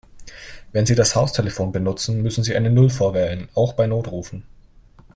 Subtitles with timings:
[0.71, 4.41] Wenn Sie das Haustelefon benutzen, müssen Sie eine Null vorwählen, auch bei Notrufen.